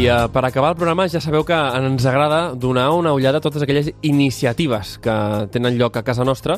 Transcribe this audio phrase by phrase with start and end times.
[0.00, 3.44] I uh, per acabar el programa ja sabeu que ens agrada donar una ullada a
[3.44, 5.16] totes aquelles iniciatives que
[5.52, 6.56] tenen lloc a casa nostra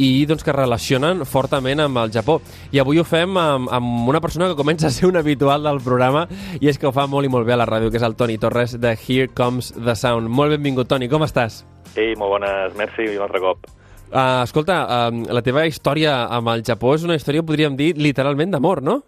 [0.00, 2.38] i doncs, que relacionen fortament amb el Japó.
[2.72, 5.82] I avui ho fem amb, amb una persona que comença a ser un habitual del
[5.84, 6.24] programa
[6.62, 8.16] i és que ho fa molt i molt bé a la ràdio, que és el
[8.16, 10.32] Toni Torres de Here Comes the Sound.
[10.32, 11.66] Molt benvingut, Toni, com estàs?
[11.92, 13.68] Ei, molt bones, merci i un altre cop.
[14.08, 18.56] Uh, escolta, uh, la teva història amb el Japó és una història, podríem dir, literalment
[18.56, 19.02] d'amor, no?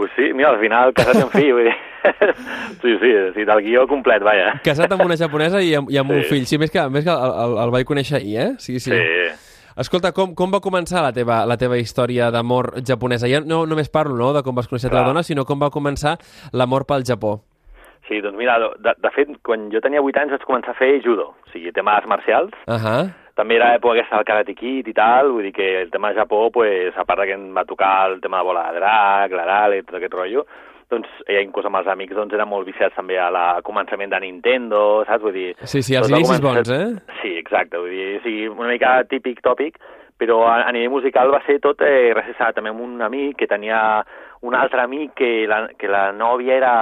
[0.00, 1.80] Pues sí, mira, al final casat amb fill, vull dir...
[2.82, 4.60] sí, sí, sí, del guió complet, vaja.
[4.64, 6.16] Casat amb una japonesa i amb, i amb Sí.
[6.16, 6.46] un fill.
[6.46, 8.50] Sí, més que, més que el, el, el vaig conèixer ahir, eh?
[8.58, 8.90] Sí, sí.
[8.90, 9.30] Sí.
[9.76, 13.28] Escolta, com, com va començar la teva, la teva història d'amor japonesa?
[13.30, 15.00] Ja no només parlo no, de com vas conèixer la Clar.
[15.06, 16.18] teva dona, sinó com va començar
[16.52, 17.38] l'amor pel Japó.
[18.08, 20.98] Sí, doncs mira, de, de fet, quan jo tenia 8 anys vaig començar a fer
[21.04, 22.52] judo, o sigui, tema arts marcials.
[22.66, 23.10] Uh -huh.
[23.34, 26.16] També era època aquesta del Karate Kid i tal, vull dir que el tema de
[26.20, 29.32] Japó, pues, a part de que em va tocar el tema de bola de drac,
[29.32, 30.44] l'Aral i tot aquest rotllo,
[30.92, 34.12] doncs, eh, inclús amb els amics, doncs, eren molt viciats també a la a començament
[34.12, 35.24] de Nintendo, saps?
[35.24, 35.48] Vull dir...
[35.64, 37.16] Sí, sí, els inicis començar- bons, eh?
[37.22, 39.80] Sí, exacte, vull dir, sí, una mica típic tòpic,
[40.22, 43.48] però a, a nivell musical va ser tot eh, gràcies a també un amic que
[43.50, 43.80] tenia
[44.42, 46.74] un altre amic que la, que la nòvia era,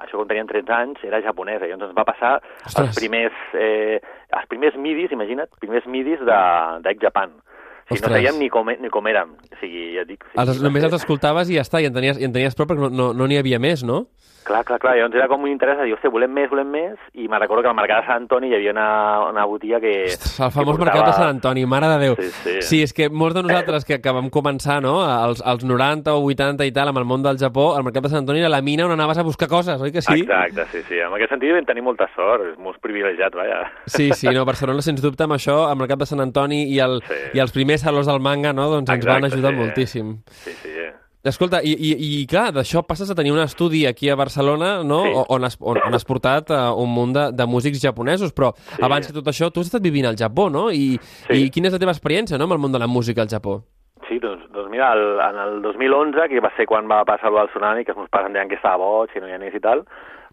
[0.00, 2.32] això quan tenien 13 anys, era japonesa, i llavors ens va passar
[2.66, 2.88] Ostres.
[2.88, 4.00] els primers, eh,
[4.34, 6.40] els primers midis, imagina't, primers midis de,
[6.82, 7.36] d'Egg Japan.
[7.84, 8.10] Sigui, Ostres.
[8.10, 9.34] no sabíem ni com, ni com érem.
[9.36, 10.24] O sigui, ja dic...
[10.34, 12.66] Els, va només els escoltaves i ja està, i en tenies, i en tenies prou
[12.70, 14.06] perquè no n'hi no, n'hi havia més, no?
[14.44, 16.98] Clar, clar, clar, llavors era com un interès de dir, hòstia, volem més, volem més,
[17.16, 18.88] i me'n recordo que al Mercat de Sant Antoni hi havia una,
[19.30, 19.92] una botiga que...
[20.10, 22.16] Ostres, el famós que mercat de portava- Sant Antoni, mare de Déu.
[22.18, 22.56] Sí, sí.
[22.60, 26.20] sí, és que molts de nosaltres que, que vam començar, no?, als, als 90 o
[26.28, 28.60] 80 i tal, amb el món del Japó, el mercat de Sant Antoni era la
[28.60, 30.18] mina on anaves a buscar coses, oi que sí?
[30.26, 31.00] Exacte, sí, sí.
[31.00, 33.62] En aquest sentit vam tenir molta sort, és molt privilegiat, vaja.
[33.96, 36.76] Sí, sí, no, Barcelona, sens dubte, amb això, amb el cap de Sant Antoni i,
[36.84, 37.22] el, Sí.
[37.32, 39.58] i els primers salons del manga, no?, doncs ens van Exacte, ajudar sí.
[39.58, 40.12] moltíssim.
[40.30, 40.68] Sí, sí.
[40.68, 40.92] eh.
[41.24, 45.02] Escolta, i, i, i clar, d'això passes a tenir un estudi aquí a Barcelona, no?,
[45.04, 45.12] Sí.
[45.16, 48.52] O- on, has, on, on has portat uh, un munt de, de músics japonesos, però
[48.56, 48.82] Sí.
[48.84, 50.70] abans que tot això, tu has estat vivint al Japó, no?
[50.70, 51.46] I, Sí.
[51.46, 53.62] I quina és la teva experiència, no?, amb el món de la música al Japó.
[54.06, 57.48] Sí, doncs, doncs mira, el, en el 2011, que va ser quan va passar el
[57.48, 59.60] tsunami, que els meus pares em deien que estava boig, que no hi anés i
[59.64, 59.86] tal,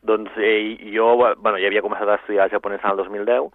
[0.03, 3.47] doncs eh, jo, bueno, ja havia començat a estudiar japonès en el 2010,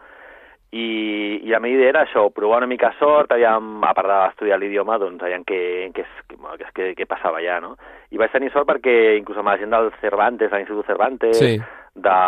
[0.72, 4.58] i, i la meva idea era això, provar una mica sort, aviam, a part d'estudiar
[4.58, 5.60] l'idioma, doncs aviam què,
[5.94, 7.76] què, què, què, què, passava allà, no?
[8.10, 11.56] I vaig tenir sort perquè inclús amb la gent del Cervantes, de l'Institut Cervantes, Sí.
[11.94, 12.18] de,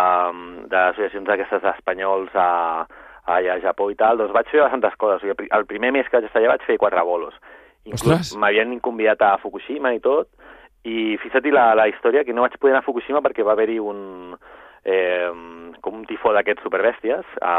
[0.70, 2.86] d'associacions d'aquestes espanyols a,
[3.28, 5.18] allà a Japó i tal, doncs vaig fer bastantes coses.
[5.18, 7.34] O sigui, el pri- el primer mes que vaig estar allà vaig fer quatre bolos.
[7.88, 7.98] Ostres!
[7.98, 10.28] Inclús m'havien convidat a Fukushima i tot,
[10.88, 13.78] i fixa't la, la història, que no vaig poder anar a Fukushima perquè va haver-hi
[13.80, 14.36] un,
[14.84, 15.30] eh,
[15.80, 17.54] com un tifó d'aquests superbèsties a,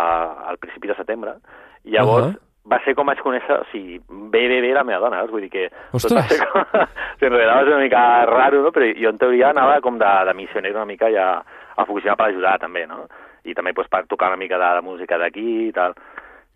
[0.52, 1.38] al principi de setembre,
[1.85, 2.41] i llavors Ahà.
[2.74, 5.34] va ser com vaig conèixer, o sigui, bé, bé, bé la meva dona, saps?
[5.35, 5.69] vull dir que...
[5.69, 6.35] tot Ostres!
[6.35, 6.68] ser com,
[7.19, 8.74] sigui, en realitat va ser una mica raro, no?
[8.75, 11.31] però jo en teoria anava com de, de missioner una mica ja
[11.79, 13.06] a Fukushima per ajudar també, no?
[13.47, 15.96] I també pues, per tocar una mica de, de música d'aquí i tal.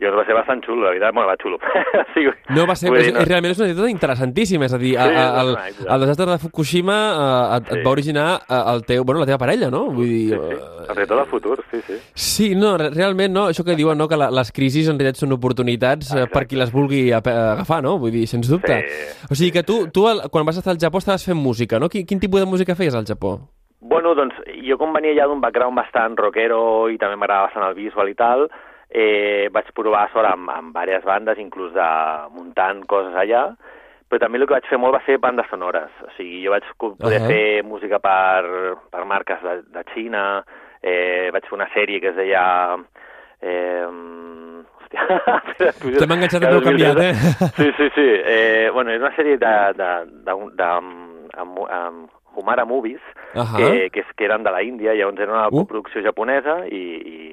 [0.08, 1.58] I va ser bastant xulo, la veritat, bueno, va xulo.
[2.14, 2.26] sí,
[2.56, 4.92] No, va ser, és, dir, no- és, realment és una anècdota interessantíssima, és a dir,
[4.94, 7.84] Sí, a, a, és el, el desastre de Fukushima eh, et, et Sí.
[7.86, 9.86] va originar eh, el teu, bueno, la teva parella, no?
[9.92, 11.98] Vull dir, Sí, sí, eh, el reto del futur, sí, sí.
[12.14, 15.22] Sí, no, re- realment no, això que diuen, no, que la, les crisis en realitat
[15.24, 17.98] són oportunitats eh, per qui les vulgui agafar, no?
[18.00, 18.80] Vull dir, sens dubte.
[18.84, 19.28] Sí.
[19.32, 21.90] O sigui que tu, tu el, quan vas estar al Japó estaves fent música, no?
[21.90, 23.38] Quin, quin tipus de música feies al Japó?
[23.84, 27.76] Bueno, doncs, jo com venia ja d'un background bastant rockero i també m'agrada bastant el
[27.76, 28.46] visual i tal,
[28.94, 31.90] eh, vaig provar sort amb, amb diverses bandes, inclús de
[32.36, 33.48] muntant coses allà,
[34.08, 35.90] però també el que vaig fer molt va ser bandes sonores.
[36.06, 37.30] O sigui, jo vaig poder Ahà.
[37.32, 40.26] fer música per, per marques de, de Xina,
[40.82, 42.46] eh, vaig fer una sèrie que es deia...
[43.44, 43.88] Eh,
[44.94, 47.14] hòstia, T'hem enganxat de peu canviat, eh?
[47.58, 48.08] Sí, sí, sí.
[48.24, 49.90] Eh, bueno, és una sèrie de, de,
[50.28, 50.70] de, de,
[51.42, 53.02] amb, amb Humara Movies,
[53.34, 53.58] Ahà.
[53.58, 55.60] que, que, és, que eren de la Índia, llavors era una Uh.
[55.64, 56.84] coproducció japonesa i,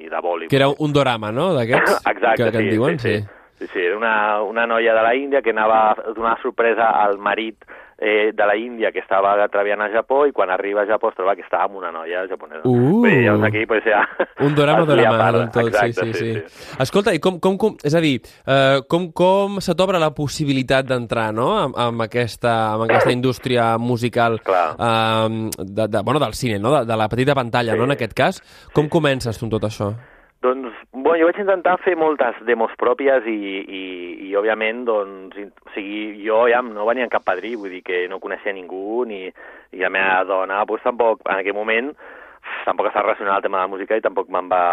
[0.05, 0.49] i de Bollywood.
[0.49, 2.01] Que era un dorama, no?, d'aquests?
[2.13, 3.25] Exacte, que, que sí, en diuen, sí, sí.
[3.61, 7.19] Sí, sí, era una, una noia de la Índia que anava a donar sorpresa al
[7.19, 7.63] marit
[8.01, 11.15] eh, de la Índia que estava treballant a Japó i quan arriba a Japó es
[11.19, 12.63] troba que estava amb una noia japonesa.
[12.65, 13.01] Uh.
[13.05, 14.01] Bé, llavors aquí pues, ja...
[14.47, 15.39] Un dorama, es lia dorama, parda.
[15.39, 18.15] del tot, sí, Exacte, sí, sí, Escolta, i com, com, com és a dir,
[18.49, 23.77] eh, com, com se t'obre la possibilitat d'entrar, no?, amb, amb, aquesta, amb aquesta indústria
[23.77, 24.71] musical Clar.
[24.79, 27.77] eh, de, de, bueno, del cine, no?, de, de la petita pantalla, Sí.
[27.77, 28.41] no?, en aquest cas.
[28.73, 29.91] Com comences tu amb tot això?
[30.41, 33.81] Doncs, bueno, jo vaig intentar fer moltes demos pròpies i, i,
[34.25, 38.07] i òbviament, doncs, o sigui, jo ja no venia en cap padrí, vull dir que
[38.09, 41.91] no coneixia ningú, ni, i la meva dona, doncs, tampoc, en aquell moment,
[42.65, 44.63] tampoc estava relacionada al tema de la música i tampoc me'n va,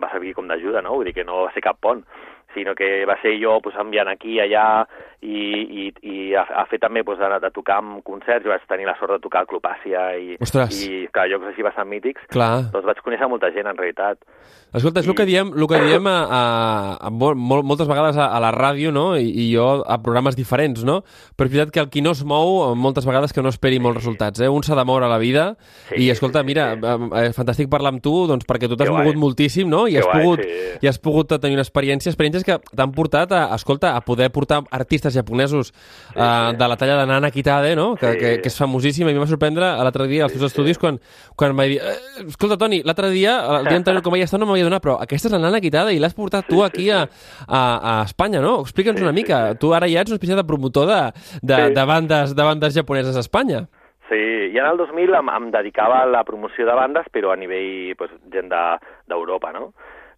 [0.00, 0.96] va servir com d'ajuda, no?
[0.96, 2.00] Vull dir que no va ser cap pont,
[2.54, 4.84] sinó que va ser jo pues, enviant aquí i allà
[5.24, 5.40] i,
[5.84, 8.86] i, i a, a fer també pues, de, de tocar en concerts, jo vaig tenir
[8.88, 10.76] la sort de tocar al Club Àsia i, Ostres.
[10.84, 12.68] i clar, llocs així bastant mítics, Clar.
[12.74, 14.20] doncs vaig conèixer molta gent en realitat.
[14.74, 16.42] Escolta, és el que diem, el que diem a, a,
[17.06, 19.14] a mol, mol, moltes vegades a, a la ràdio, no?
[19.16, 20.98] I, I jo a programes diferents, no?
[21.38, 24.02] Però és veritat que el qui no es mou, moltes vegades que no esperi molts
[24.02, 24.50] resultats, eh?
[24.50, 25.46] Un s'ha de moure a la vida
[25.88, 26.90] Sí, i, escolta, sí, mira, sí.
[27.22, 29.06] eh, fantàstic parlar amb tu, doncs perquè tu t'has guai.
[29.06, 29.86] mogut moltíssim, no?
[29.88, 30.78] I Que has, guai, pogut, sí.
[30.82, 34.60] i has pogut tenir una experiència, experiències que t'han portat a, escolta, a poder portar
[34.70, 35.72] artistes japonesos
[36.14, 36.56] eh, sí.
[36.56, 37.94] de la talla de Nana Kitade, no?
[37.96, 38.18] Que, Sí.
[38.18, 41.00] que, que és famosíssima, i em va sorprendre l'altre dia als teus estudis quan,
[41.34, 41.96] quan em va dir eh,
[42.28, 45.28] escolta, Toni, l'altre dia, el dia anterior com vaig estar no m'havia donat, però aquesta
[45.28, 47.02] és la Nana Kitade i l'has portat tu Sí, aquí sí, a,
[47.48, 47.60] a,
[48.00, 48.60] a Espanya, no?
[48.62, 49.40] Explica'ns Sí, una sí, mica.
[49.52, 49.58] sí.
[49.58, 51.00] Tu ara ja ets una espècie de promotor de,
[51.42, 51.72] de, Sí.
[51.74, 53.66] de, bandes, de bandes japoneses a Espanya.
[54.10, 54.20] Sí,
[54.52, 57.94] i en el 2000 em, em dedicava a la promoció de bandes, però a nivell
[57.96, 59.72] pues, gent de- d'Europa, no?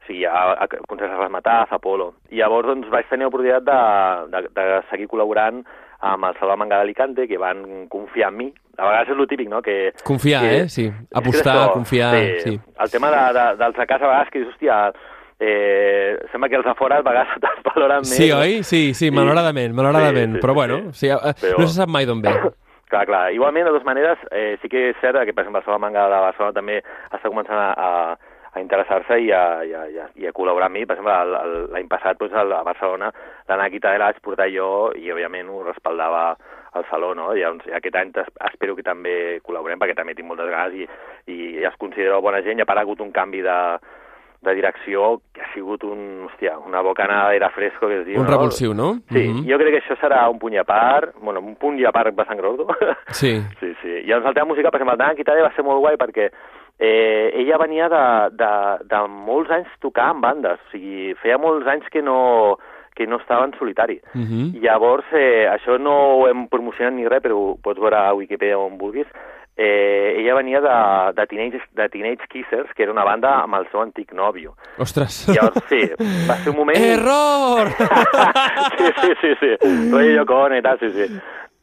[0.06, 2.12] Sigui, a, a concerts a Rasmataz, a Polo.
[2.30, 3.80] I llavors doncs, vaig tenir l'oportunitat de,
[4.34, 5.64] de, de seguir col·laborant
[6.06, 8.46] amb el Salva Manga d'Alicante, que van confiar en mi.
[8.76, 9.92] A vegades és el típic, no?, que...
[10.04, 10.68] Confiar, que, eh?
[10.68, 10.86] Sí.
[11.16, 12.10] Apostar, això, confiar,
[12.44, 12.52] sí.
[12.54, 14.76] El tema de, de, dels de casa, a vegades que dius, hòstia,
[15.40, 18.12] eh, sembla que els de fora a vegades te'ls valoren més.
[18.12, 18.60] Sí, oi?
[18.68, 20.36] Sí, sí, malauradament, malauradament.
[20.36, 21.06] Sí, sí, però sí, bueno, sí.
[21.06, 22.36] sí, eh, Però- no se sap mai d'on ve.
[22.86, 23.32] Clar, clar.
[23.34, 26.04] Igualment, de dues maneres, eh, sí que és cert que, per exemple, el Salva Manga
[26.06, 26.76] de Barcelona també
[27.10, 30.70] està començant a, a, a interessar-se i, a, i, a, i, a, i a col·laborar
[30.70, 30.86] amb mi.
[30.88, 33.10] Per exemple, l'any passat doncs, a Barcelona
[33.48, 36.30] l'Anna Quitadela la vaig portar jo i, òbviament, ho respaldava
[36.76, 37.30] al Saló, no?
[37.36, 40.74] I, llavors, i aquest any es- espero que també col·laborem, perquè també tinc moltes ganes
[40.74, 40.88] i,
[41.32, 42.58] i es considero bona gent.
[42.60, 43.56] Ja ha hagut un canvi de,
[44.46, 48.26] de direcció que ha sigut un, hòstia, una bocanada d'aire fresco que es diu, Un
[48.26, 48.32] no?
[48.32, 48.90] revulsiu, no?
[49.12, 49.46] Sí, Mhm.
[49.48, 51.92] jo crec que això serà un punt i a part, bueno, un punt i a
[51.92, 52.60] part bastant gros?
[53.12, 53.32] Sí.
[53.60, 53.88] Sí, sí.
[54.02, 56.28] I llavors el tema musical, per exemple, el Quitade va ser molt guai perquè
[56.78, 58.04] eh, ella venia de,
[58.36, 58.52] de,
[58.84, 62.58] de molts anys tocar en bandes, o sigui, feia molts anys que no,
[62.96, 64.00] que no estava en solitari.
[64.14, 64.60] Mhm.
[64.64, 68.58] Llavors, eh, això no ho hem promocionat ni res, però ho pots veure a Wikipedia
[68.58, 69.08] on vulguis.
[69.58, 73.64] Eh, ella venia de, de, Teenage, de Teenage Kissers, que era una banda amb el
[73.70, 74.52] seu antic nòvio.
[74.76, 75.22] Ostres.
[75.32, 75.80] Llavors, sí,
[76.28, 76.76] va ser un moment...
[76.92, 77.72] Error!
[78.76, 79.54] sí, sí, sí, sí.
[79.92, 81.08] Roy Yoko Ono i tal, sí, sí.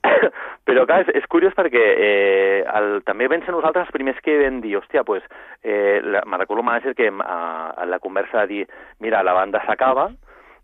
[0.67, 4.35] Però, clar, és, és curiós perquè eh, el, també vam ser nosaltres els primers que
[4.41, 5.23] vam dir, hòstia, pues,
[5.63, 8.67] eh, la, me recordo el manager que eh, en la conversa de dir,
[8.99, 10.09] mira, la banda s'acaba,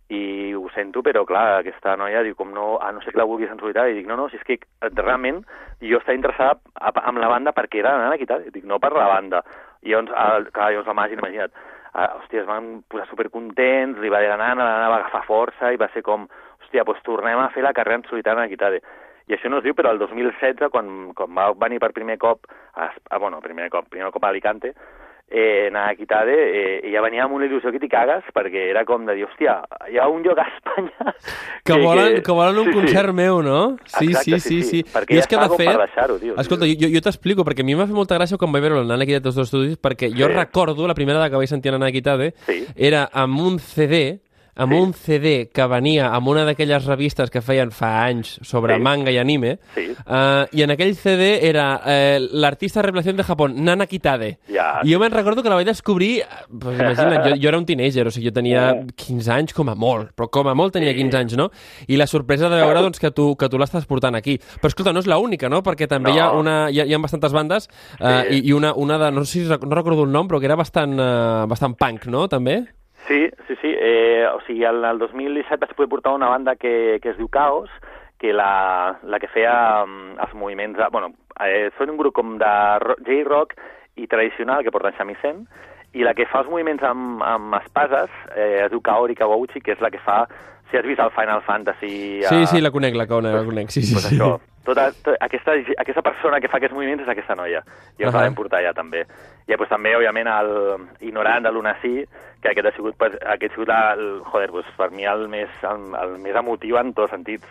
[0.09, 3.27] i ho sento, però clar, aquesta noia diu com no, a no ser que la
[3.29, 4.57] vulguis en solitari, i dic, no, no, si és que
[4.97, 5.43] realment
[5.85, 9.05] jo estava interessada a- amb la banda perquè era nana Quitade, dic, no per la
[9.11, 9.43] banda.
[9.85, 11.53] I llavors, el, clar, llavors la màgia, imagina't,
[11.93, 14.97] uh, hòstia, es van posar supercontents, li va dir a la nana, la nana va
[15.03, 16.25] agafar força i va ser com,
[16.63, 18.81] hòstia, doncs tornem a fer la carrera en solitari a la Quitade.
[19.29, 22.47] I això no es diu, però el 2016, quan, quan va venir per primer cop,
[22.75, 24.73] a, a, bueno, primer cop, primer cop a Alicante,
[25.29, 29.05] eh, Nana Quitade, eh, ella venia amb una il·lusió que t'hi cagues, perquè era com
[29.05, 29.59] de dir, hòstia,
[29.91, 31.13] hi ha un lloc a Espanya...
[31.69, 32.77] Que volen, que volen un sí, sí.
[32.79, 33.59] concert meu, no?
[33.85, 34.79] Sí, Exacte, sí, sí, sí.
[34.89, 36.33] Perquè I ja és que, de fet, per deixar-ho, tio.
[36.41, 38.79] escolta, jo, jo t'explico, perquè a mi em va fer molta gràcia quan vaig veure
[38.81, 40.33] la Nana Quitade dels dos estudis, perquè jo Sí.
[40.33, 42.65] recordo, la primera vegada que vaig sentir la Nana Quitade, Sí.
[42.75, 44.17] era amb un CD,
[44.59, 44.79] amb Sí.
[44.79, 48.81] un CD que venia amb una d'aquelles revistes que feien fa anys sobre Sí.
[48.81, 49.87] manga i anime, Sí.
[50.05, 54.37] eh, i en aquell CD era eh, l'artista revelació de Japó, Nana Kitade.
[54.51, 54.81] Ja.
[54.83, 56.23] I jo me'n recordo que la vaig descobrir,
[56.59, 59.75] pues, imagina't, jo, jo era un teenager, o sigui, jo tenia 15 anys com a
[59.75, 61.49] molt, però com a molt tenia 15 anys, no?
[61.87, 64.37] I la sorpresa de veure doncs, que tu, que tu l'estàs portant aquí.
[64.61, 65.63] Però escolta, no és l'única, no?
[65.63, 66.15] Perquè també No.
[66.15, 68.35] hi ha, una, hi, ha, hi ha bastantes bandes eh, Sí.
[68.43, 70.55] i, i una, una de, no sé si no recordo el nom, però que era
[70.55, 72.27] bastant, eh, bastant punk, no?
[72.27, 72.65] També?
[73.07, 73.71] Sí, sí, sí.
[73.73, 77.27] Eh, o sigui, el, el 2017 vaig poder portar una banda que, que es diu
[77.33, 77.73] Caos,
[78.19, 80.77] que la, la que feia um, els moviments...
[80.77, 81.09] De, bueno,
[81.41, 82.53] eh, són un grup com de
[82.83, 83.55] ro- J-rock
[83.99, 85.43] i tradicional que porten shamisen,
[85.97, 89.73] i la que fa els moviments amb, amb espases eh, es diu Kaori Kawauchi, que
[89.75, 90.21] és la que fa...
[90.69, 92.21] Si has vist el Final Fantasy...
[92.21, 93.95] Sí, eh, sí, la conec, la conec, la conec, sí, sí.
[93.95, 94.19] pues sí.
[94.19, 94.35] això,
[94.65, 97.63] tota, tota, aquesta, aquesta persona que fa aquests moviments és aquesta noia.
[97.97, 98.23] I ens Ahà.
[98.23, 99.05] la vam portar ja, també.
[99.47, 100.51] I pues, també, òbviament, el
[101.09, 101.95] Ignorant de l'Unací,
[102.43, 105.49] que aquest ha sigut, pues, aquest ha sigut el, joder, pues, per mi el més,
[105.63, 107.47] el, el més emotiu en tots sentits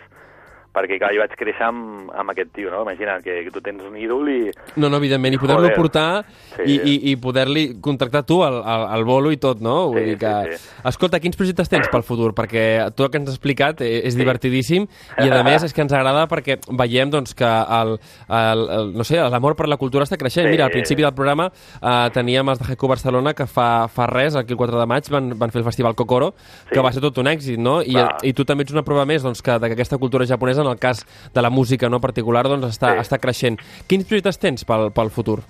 [0.73, 2.83] perquè clar, jo vaig créixer amb, amb aquest tio, no?
[2.85, 4.37] Imagina't que, que tu tens un ídol i...
[4.77, 6.23] No, no, evidentment, i poder-lo portar
[6.55, 6.63] Sí.
[6.65, 9.89] i, i, i poder-li contractar tu al, al, al bolo i tot, no?
[9.93, 10.33] Vull Sí, dir que...
[10.51, 10.81] sí, sí.
[10.89, 12.33] Escolta, quins projectes tens pel futur?
[12.37, 12.63] Perquè
[12.95, 15.93] tot el que ens has explicat eh, és divertidíssim i, a més, és que ens
[15.93, 17.95] agrada perquè veiem doncs, que el,
[18.29, 20.47] el, el, no sé, l'amor per la cultura està creixent.
[20.49, 20.53] Sí.
[20.55, 24.35] Mira, al principi del programa eh, teníem els de Heco Barcelona que fa, fa res,
[24.39, 26.33] aquí el 4 de maig, van, van fer el Festival Kokoro,
[26.69, 26.83] que Sí.
[26.85, 27.79] va ser tot un èxit, no?
[27.81, 30.77] I, i tu també ets una prova més doncs, que, que aquesta cultura japonesa, en
[30.77, 33.05] el cas de la música no particular, doncs, està, Sí.
[33.07, 33.59] està creixent.
[33.87, 35.41] Quins projectes tens pel, pel futur?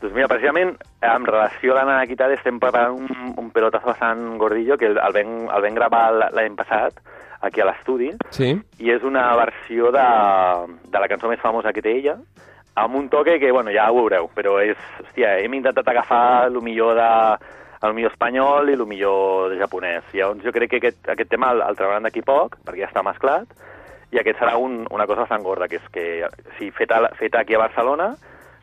[0.00, 4.38] Doncs mira, precisament, en relació a la Nana Quitade estem preparant un, un pelotazo bastant
[4.40, 6.96] gordillo que el, el, vam, el vam gravar l'any passat
[7.44, 8.54] aquí a l'estudi Sí?
[8.80, 10.06] i és una versió de,
[10.88, 12.16] de la cançó més famosa que té ella
[12.80, 16.60] amb un toque que, bueno, ja ho veureu, però és, hòstia, hem intentat agafar el
[16.64, 17.10] millor de
[17.82, 20.04] el millor espanyol i el millor de japonès.
[20.12, 23.02] Llavors jo crec que aquest, aquest tema el, el trauran d'aquí poc, perquè ja està
[23.04, 23.48] mesclat,
[24.12, 26.08] i aquest serà un, una cosa bastant gorda, que és que,
[26.58, 28.14] sí, feta, feta aquí a Barcelona,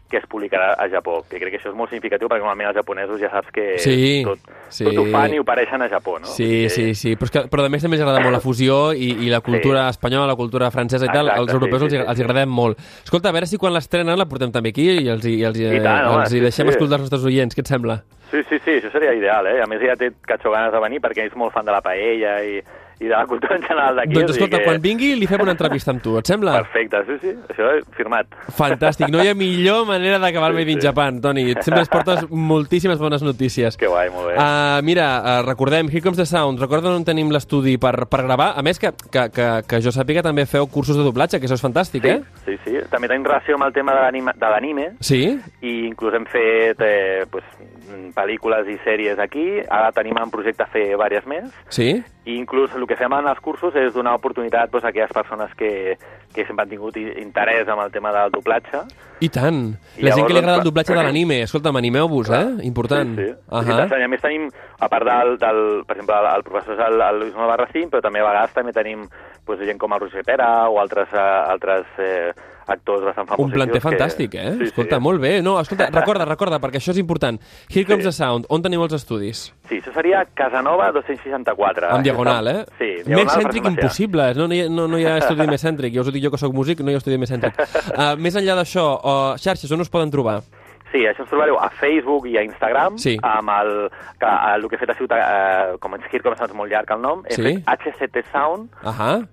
[0.08, 2.77] que es publicarà a Japó, que crec que això és molt significatiu perquè normalment els
[2.80, 4.39] japonesos ja saps que Sí, tot,
[4.72, 4.86] sí.
[4.88, 6.30] tot ho fan i ho pareixen a Japó, no?
[6.32, 7.16] Sí, dir sí, que- sí.
[7.20, 9.42] Però, és que, però a més també ens agrada molt la fusió i, i la
[9.44, 11.27] cultura espanyola, la cultura francesa i tal.
[11.27, 12.24] Exacte, als europeus sí, els, sí, els sí.
[12.24, 12.80] agradem molt.
[13.04, 15.84] Escolta, a veure si quan l'estrenen la portem també aquí i els, i els, I
[15.84, 16.75] tant, home, els hi sí, deixem sí.
[16.77, 17.56] escoltar els nostres oients.
[17.60, 18.00] Què et sembla?
[18.32, 19.60] Sí, sí, sí, això seria ideal, eh?
[19.60, 22.38] A més, ja té catxo ganes de venir perquè és molt fan de la paella
[22.48, 22.62] i,
[23.00, 24.13] i de la cultura en general d'aquí.
[24.16, 24.66] doncs escolta, que...
[24.66, 26.56] quan vingui li fem una entrevista amb tu, et sembla?
[26.63, 28.27] Perfecte, sí, sí, això és firmat.
[28.58, 29.12] Fantàstic.
[29.13, 30.88] No hi ha millor manera d'acabar el Sí, Made in sí.
[30.88, 31.44] Japan, Toni.
[31.62, 33.77] Sempre ens portes moltíssimes bones notícies.
[33.77, 34.36] Que guai, molt bé.
[34.38, 38.54] Uh, mira, uh, recordem, Here Comes the Sound, recorda on tenim l'estudi per, per gravar.
[38.58, 41.58] A més, que, que, que, que jo sàpiga també feu cursos de doblatge, que això
[41.60, 42.42] és fantàstic, sí, eh?
[42.46, 42.75] sí, sí.
[42.89, 45.22] També tenim relació amb el tema de l'anime, de l'anime Sí?
[45.62, 49.48] i inclús hem fet eh, pues, mm, pel·lícules i sèries aquí.
[49.70, 51.50] Ara tenim en projecte fer diverses més.
[51.70, 51.92] Sí?
[52.27, 55.53] I inclús el que fem en els cursos és donar oportunitat pues, a aquelles persones
[55.55, 55.96] que,
[56.36, 58.81] que sempre han tingut interès amb el tema del doblatge.
[59.24, 59.62] I tant.
[59.96, 61.39] I La gent llavors, que li agrada el doncs, doblatge de l'anime.
[61.46, 62.67] Escolta'm, animeu-vos, eh?
[62.67, 63.15] Important.
[63.15, 63.38] Sí, sí.
[63.48, 66.75] Uh sí I a més tenim, a part del, del per exemple, el, el professor
[66.75, 69.07] és el, el Lluís Malbarracín, però també a vegades també tenim
[69.48, 72.36] pues, gent com el Roger Pera o altres, eh, altres eh,
[72.68, 73.46] actors bastant famosos.
[73.48, 74.54] Un planter fantàstic, eh?
[74.60, 75.04] Sí, escolta, sí.
[75.04, 75.42] molt bé.
[75.42, 77.40] No, escolta, recorda, recorda, perquè això és important.
[77.70, 78.48] Here Comes the Sound.
[78.54, 79.48] On teniu els estudis?
[79.70, 81.92] Sí, això seria Casanova 264.
[81.98, 82.60] En diagonal, eh?
[82.78, 83.82] Sí, Més diagonal cèntric Farmàcia.
[83.82, 84.30] impossible.
[84.38, 85.96] No, no, hi ha, no, no hi ha estudi més cèntric.
[85.96, 87.60] Ja us ho dic jo que sóc músic, no hi ha estudi més cèntric.
[87.96, 90.42] Uh, més enllà d'això, uh, xarxes, on us poden trobar?
[90.91, 93.17] Sí, això ens trobareu a Facebook i a Instagram, Sí.
[93.22, 93.89] amb el,
[94.20, 97.01] que, el que he fet ha sigut, eh, com Comes Sound és molt llarg el
[97.01, 97.44] nom, he Sí.
[97.44, 99.25] fet hctsound.com, Ahà.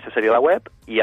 [0.00, 1.00] això seria la web, i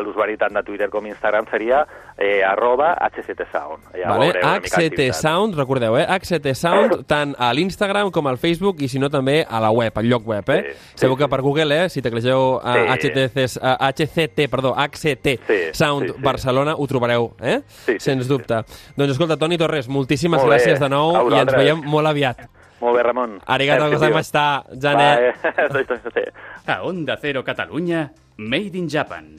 [0.00, 1.86] l'usuari tant de Twitter com Instagram seria
[2.18, 3.84] eh, arroba hctsound.
[3.94, 5.14] Ja Vale, veureu una mica HCT d'activitat.
[5.20, 6.04] Sound, recordeu, eh?
[6.08, 9.96] HCT Sound, tant a l'Instagram com al Facebook i si no també a la web,
[9.98, 10.60] al lloc web, eh?
[10.66, 11.22] Sí, sí, Segur sí.
[11.22, 11.88] que per Google, eh?
[11.88, 13.08] Si teclegeu a Sí.
[13.08, 16.22] HTC, HCT, perdó, HCT Sí, Sound sí, sí.
[16.22, 17.60] Barcelona, ho trobareu, eh?
[17.68, 18.62] Sí, sí, Sens sí, dubte.
[18.96, 20.56] Doncs escolta, Toni Torres, moltíssimes Molt bé.
[20.58, 22.48] gràcies de nou i ens veiem molt aviat.
[22.80, 23.40] Molt bé, Ramon.
[23.46, 25.42] Arigato gozaimashita, Janet.
[25.42, 26.32] Bye.
[26.66, 29.38] A Onda Cero Catalunya, Made in Japan.